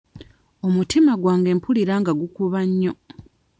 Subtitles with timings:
[0.67, 2.93] Omutima gwange mpulira nga gukuba nnyo.